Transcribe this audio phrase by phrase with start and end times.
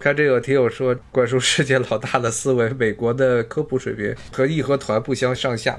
[0.00, 5.78] 看这个听友说，灌输世界老大的思维，美国的科普水平和义和团不相上下。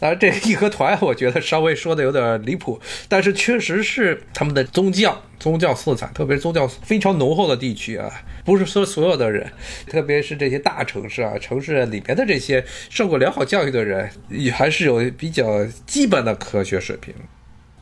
[0.00, 8.10] 当然，这个义和团我觉得稍微说的有点离谱，但是确实是他们的宗教宗教色彩，特别是宗教非常浓厚的地区啊，
[8.44, 9.48] 不是说所有的人，
[9.86, 17.14] 特别是这些大城市啊，城市里边的这些受过良好教育的人，也还是有比较基本的科学水平。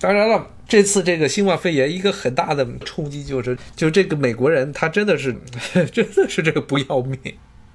[0.03, 5.33] 当然了，这次这个新冠肺炎一个很大的冲击就是，就这个美国人他真的是，
[5.93, 7.17] 真的是这个不要命，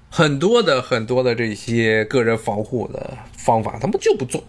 [0.10, 4.44] 很多的很多的这些个人防护的方法他们就不做。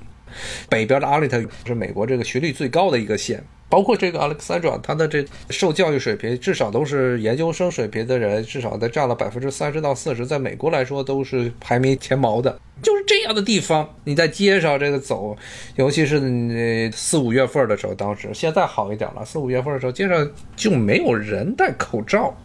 [0.69, 3.41] 北边的阿利特是美国这个学历最高的一个县。
[3.71, 12.59] 包括这个 Alexandra，他的这受教育水平至少都是研究生水平的人，至少在占了百分之三十到四十，在美国来说都是排名前茅的。
[12.83, 15.37] 就这样的地方，你在街上这个走，
[15.77, 22.37] 尤其是你四五月份的时候，当时现在好一点了，四五月份的时候街上就没有人戴口罩，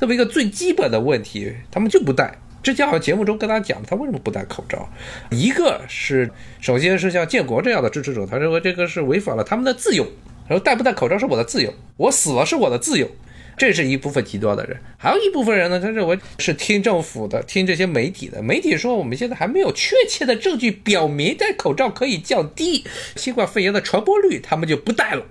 [0.00, 2.34] 这么一个最基本的问题，他们就不戴。
[2.62, 4.88] 之前好像节目中跟大家讲，他为什么不戴口罩？
[5.30, 10.06] 一个是首先是像建国这样的支持者，他认为这个是违反了他们的自由。
[10.48, 13.08] 然后戴不戴口罩是我的自由，我死了是我的自由，
[13.56, 14.76] 这是一部分极端的人。
[14.98, 18.42] 还有一部分人呢，他认为是听政府的，听这些媒体的。
[18.42, 22.84] 媒体说我们现在还没有确切的证据表明戴口罩可以降低
[23.16, 25.24] 新冠肺炎的传播率，他们就不戴了。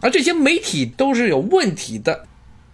[0.00, 2.26] 而这些媒体都是有问题的。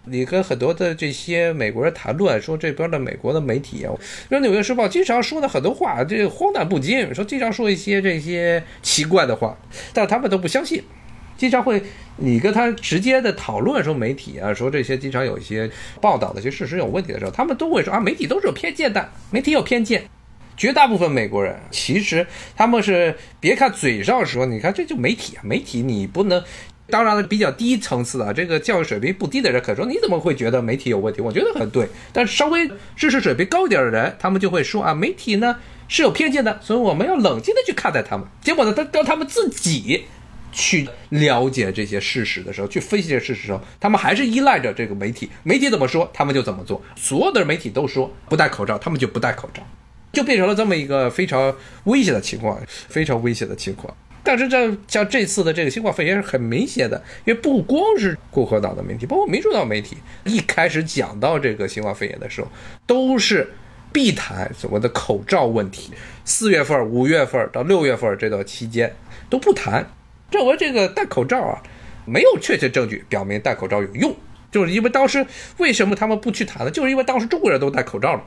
[0.05, 3.93] 你跟很多的这些美国人谈论说，这边的美国的媒体啊，
[4.29, 9.55] 说《纽约时报》经常说的很多话，这荒诞不经，说经常说一些这些奇怪的话，
[9.93, 10.81] 但他们都不相信。
[11.41, 11.81] 经常会，
[12.17, 15.67] 你跟他直接的讨论说媒体啊，说这些经常有一些
[15.99, 20.03] 报道的一些事实有问题的时候，他们都会说啊，媒体都是有偏见的，媒体有偏见。
[20.55, 26.43] 绝大部分美国人其实他们是别看嘴上说，你看这就媒体啊，媒体你不能，
[26.91, 31.21] 当然了，比较低层次的这个教育水平不低的人，可说你怎么会觉得媒体有问题？
[31.21, 31.87] 我觉得很对。
[32.13, 35.55] 但稍微知识水平高一点的人，他们就会说啊，媒体呢
[35.87, 38.27] 是有偏见的，所以我们要冷静的去看待他们。
[38.43, 40.03] 结果呢，他当他们自己。
[40.51, 45.29] 去了解这些事实的时候，去分析这些事实的时候，他们还是依赖着这个媒体。
[45.43, 46.81] 媒体怎么说，他们就怎么做。
[46.95, 49.63] 所有的媒体都说不戴口罩，他们就不戴口罩，
[50.11, 53.95] 就变成了这么一个非常危险的情况，非常危险的情况。
[54.23, 62.47] 但是这像这次的这个新冠肺炎是很明显的，因为不光是共和党的媒体，包括民主党媒体，一开始讲到这个新冠肺炎的时候，
[62.85, 63.51] 都是
[63.91, 65.91] 必谈所谓的口罩问题。
[66.23, 68.95] 四月份、五月份到六月份这段期间
[69.27, 69.91] 都不谈。
[70.31, 71.61] 认为这个戴口罩啊，
[72.05, 74.15] 没有确切证据表明戴口罩有用，
[74.51, 75.25] 就是因为当时
[75.57, 76.71] 为什么他们不去谈呢？
[76.71, 78.23] 就是因为当时中国人都戴口罩了，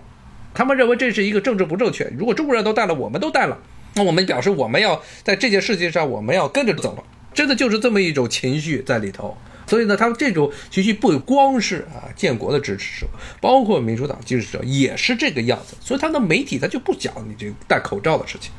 [0.53, 2.05] 他们认为这是一个政治不正确。
[2.19, 3.59] 如果中国人都戴了，我们都戴了，
[3.95, 9.37] 那我们表示我们要在这件事情上我们要跟着走了，真的就是这么一种情绪在里头。
[9.67, 13.07] 所以呢，他们这种情绪不光是啊建国的支持者，
[13.41, 15.75] 包括民主党支持者也是这个样子。
[15.81, 18.53] 所以他的媒体他就不讲你这戴口罩的事情。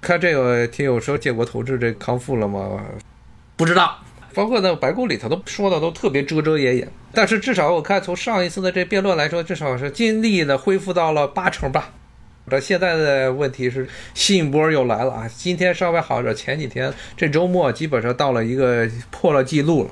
[0.00, 2.82] 看这个听友说建国同志这康复了吗？
[3.56, 3.98] 不知道。
[4.34, 6.88] 包括那白宫里头都说的都特别遮遮掩掩。
[7.12, 11.92] 但是至少我看从上一次的这辩论来说，至少是尽力的恢复到了八成吧。
[12.48, 15.28] 这现在的问题是新一波又来了啊！
[15.28, 19.90] 今天稍微好点，前几天这周末基本上到了一个破了记录了。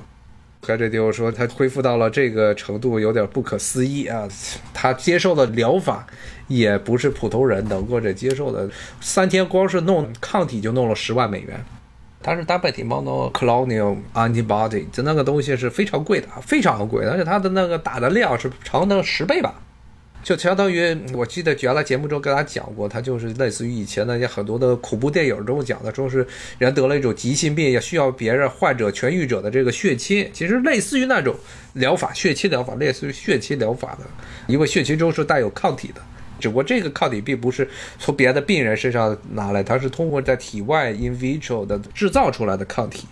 [0.61, 4.27] 看这听友说他恢复到了这个程度，有点不可思议啊！
[4.73, 6.05] 他接受的疗法。
[6.47, 8.69] 也不是普通人能够这接受的，
[9.01, 11.61] 三天光是弄抗体就弄了十万美元，
[12.23, 19.55] 它是单倍体 monoclonal antibody，就那个东西是非常贵的，非常贵，而且它的那个打的量是长的十倍吧。
[20.27, 26.27] 就相当于我记得原来节目中跟大家讲过，它就是类似于以前那些很多的恐怖电影中讲的，说是
[26.57, 31.33] 人得了一种急性病，也需要别人患者痊愈者的这个血清，其实类似于那种
[31.75, 34.05] 疗法，血清疗法，类似于血清疗法的，
[34.47, 36.01] 因为血清中是带有抗体的，
[36.41, 37.65] 只不过这个抗体并不是
[37.97, 43.07] 从别的病人身上拿来，它是通过在体外 in vitro 的制造出来的抗体。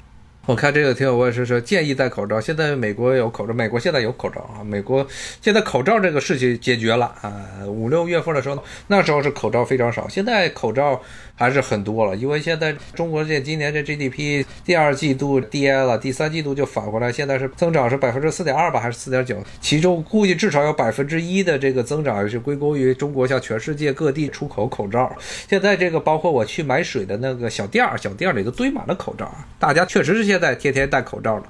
[0.46, 2.40] 我看这个挺有问题，说建议戴口罩。
[2.40, 4.64] 现在美国有口罩，美国现在有口罩啊。
[4.64, 5.06] 美国
[5.42, 7.34] 现在口罩这个事情解决了啊。
[7.66, 11.02] 五六月份的时候，那时候是口罩非常少，现在口罩。
[11.38, 19.44] 还是很多了，因为现在中国这今年这 GDP 第二季度跌了，第三季度就反过来，现在是增长是百分之四点二吧，还是四点九？
[19.60, 25.14] 其中估计至少有百分之一的这个增长是归功于中国向全世界各地出口口罩。
[25.50, 31.44] 现在这个包括我去买水的那个小店儿，小店儿里都堆满了口罩，大家确实是现现在天天戴口罩了。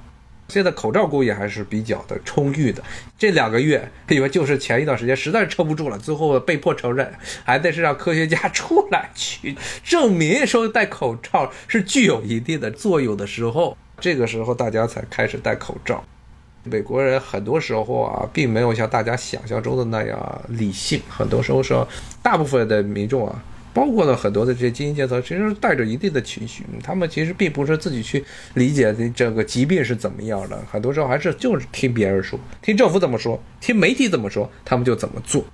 [0.46, 2.80] 现在口罩供应还是比较的充裕的，
[3.18, 7.12] 这两个月因为就是前一段时间实在是撑不住了，最后被迫承认，
[7.42, 16.04] 还得是让科学家出来去证明说戴口罩是具有一定的作用的时候，这个时候大家才开始戴口罩。
[16.62, 21.02] 美国人很多时候啊，并没有像大家想象中的那样理性。
[21.08, 21.88] 很多时候说
[22.22, 23.42] 大部分的民众啊，
[23.76, 26.64] 包括了很多的这些精英阶层，其实带着一定的情绪。
[26.82, 28.24] 他们其实并不是自己去
[28.54, 35.44] 理解这个疾病是怎么样的，很多时候还是就是听别人说，听政府怎么说，听媒体怎么说，他们就怎么做。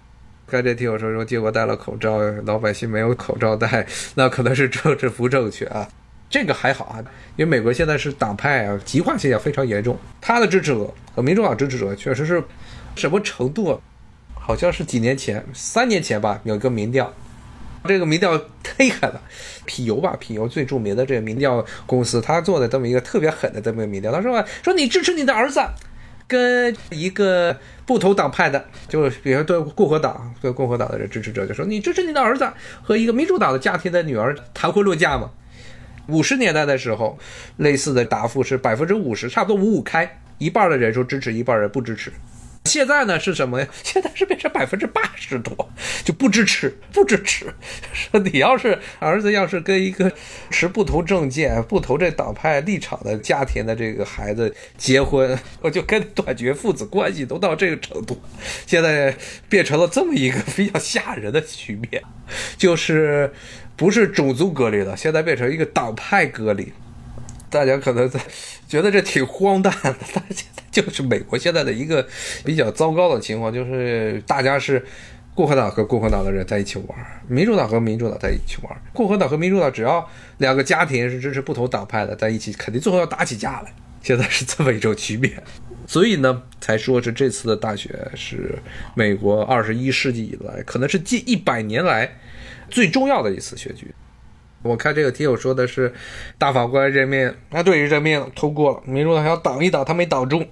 [0.47, 3.85] 刚才听我说说，结果戴了口罩，老百姓没有口罩戴，
[4.15, 5.89] 那可能是政治不正确啊。
[6.31, 7.03] 这个还好啊，
[7.35, 12.41] 因为美国现在是党派啊极化现象非常严重，他的支持者和民主党支持者确实是
[12.95, 13.81] 什么程度？
[14.35, 17.15] 好像是几年前，三年前吧，有一个民调，
[17.85, 19.21] 这个民调忒狠了，
[19.67, 25.61] 皮尤吧，皮尤最著名的这个民调公司，他做的这么一个特别狠的这么一个民调，他说说你支持你的儿子，
[26.27, 32.49] 跟一个不同党派的，就比如对共和党对共和党的这支持者就说你支持你的儿子
[32.83, 35.31] 和一个民主党的家庭的女儿谈婚论嫁吗？
[36.09, 37.19] 五十年代的时候，
[37.59, 42.13] 类似的答复是百分之五十，差不多五五开，一半的人说支持，一半人不支持。
[42.65, 43.67] 现在呢是什么呀？
[43.83, 45.69] 现在是变成百分之八十多，
[46.05, 47.53] 就不支持，不支持。
[47.93, 50.11] 说你要是儿子要是跟一个
[50.51, 58.21] 持不同政见、不同这党派立场的家庭的这个孩子结婚，我就跟断绝父子关系，都到这个程度。
[58.67, 59.15] 现在
[59.49, 62.03] 变成了这么一个比较吓人的局面，
[62.57, 63.33] 就是。
[63.75, 66.73] 不是种族隔离了，现在变成一个党派隔离。
[67.51, 68.21] 大家可能在
[68.69, 72.05] 觉得这挺荒诞的，但现在就是美国现在的一个
[72.45, 74.85] 比较糟糕的情况，就是大家是
[75.35, 76.99] 共和党和共和党的人在一起玩，
[77.29, 78.83] 民主党和民主党在一起玩。
[78.93, 80.05] 共和党和民主党只要
[80.39, 83.73] 两个家庭是支持不同党派的在一起，肯定最后要打起架来。
[84.03, 85.41] 现在是这么一种局面，
[85.87, 88.59] 所以呢，才说是这次的大选是
[88.97, 92.19] 美国二十一世纪以来，可能是近一百年来。
[92.69, 93.95] 最重要的一次选举，
[94.63, 95.93] 我看这个听友说的是
[96.39, 100.43] 大法官任命，啊，对，任命通过了，民主党要挡一挡，他没挡住。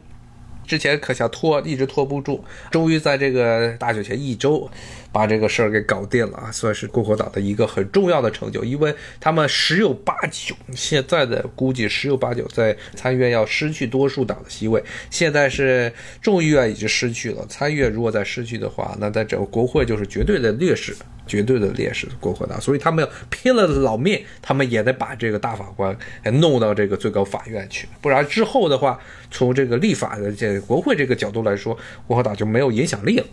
[0.71, 4.71] 之前可想拖，一直拖不住，终于在这个大选前一周，
[5.11, 14.81] 把这个事儿给搞定了啊，算是共和党的一个很重要的成就，因为他们十有八九，现在的估计十有八九在参议院要失去多数党的席位，
[15.11, 20.95] 现在是众议院已经失去了，参议院如果再失去的话，那在整个国会就是绝对的劣势。
[21.31, 25.97] 绝对的劣势，共和党，所以他们要拼了老命，他们也得把这个大法官
[26.41, 28.99] 弄到这个最高法院去，不然之后的话，
[29.31, 31.79] 从这个立法的这国会这个角度来说，
[32.09, 33.27] 共和党就没有影响力了。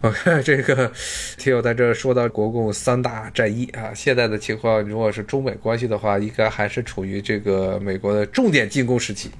[0.00, 0.90] 我 看这个
[1.36, 9.30] 听友在这说到国共三大战役啊，现在的情况，如果是中美关系的话，应该还是处于这个美国的重点进攻时期。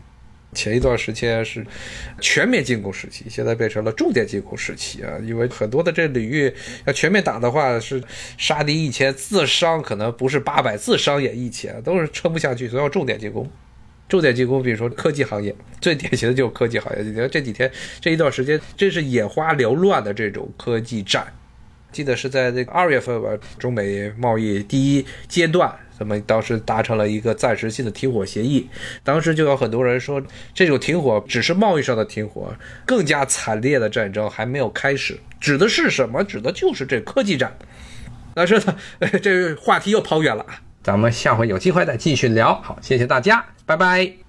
[0.56, 1.64] 前一段时间是
[2.20, 5.12] 全面进攻时期，现在变成了重点进攻时期啊！
[5.22, 6.52] 因为很多的这领域
[6.86, 8.02] 要全面打的话，是
[8.38, 13.48] 杀敌一千，自伤可能不是八百，自伤也一千，都是撑不下去，所以要重点进攻。
[14.08, 17.02] 重点进攻，比如说科技行业，最典型的就是科技行业。
[17.02, 17.70] 你看这几天
[18.00, 21.26] 这一段时间，真是眼花缭乱的这种科技战。
[21.92, 28.68] 记得是在这个二月份吧，中美贸易第一阶段，他们当时达成了一个暂时性的停火协议。
[29.02, 30.22] 当时就有很多人说，
[30.54, 32.54] 这种停火只是贸易上的停火，
[32.84, 35.18] 更加惨烈的战争还没有开始。
[35.40, 36.22] 指的是什么？
[36.24, 37.56] 指的就是这科技战。
[38.34, 38.76] 但是呢，
[39.22, 40.44] 这话题又跑远了，
[40.82, 42.60] 咱们下回有机会再继续聊。
[42.60, 44.25] 好，谢谢大家，拜拜。